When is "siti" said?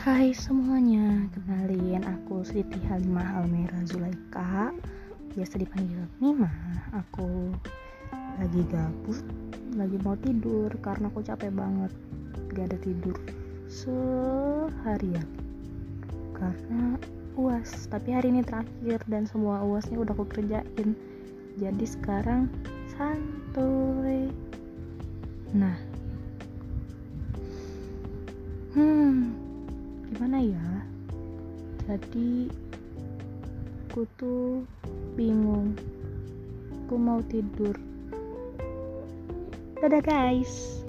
2.40-2.80